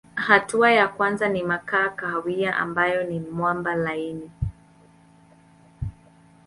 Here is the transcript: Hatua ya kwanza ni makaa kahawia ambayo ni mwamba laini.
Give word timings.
Hatua 0.15 0.71
ya 0.71 0.87
kwanza 0.87 1.29
ni 1.29 1.43
makaa 1.43 1.89
kahawia 1.89 2.57
ambayo 2.57 3.03
ni 3.03 3.19
mwamba 3.19 3.75
laini. 3.75 4.31